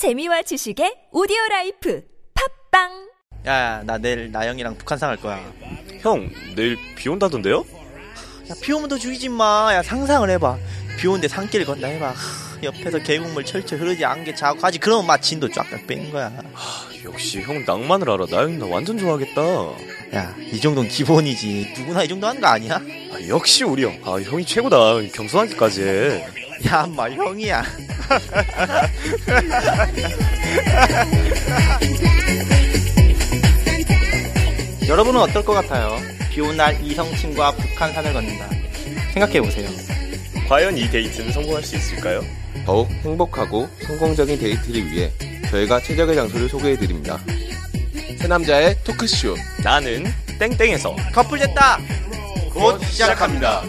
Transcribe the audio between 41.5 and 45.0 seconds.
수 있을까요? 더욱 행복하고 성공적인 데이트를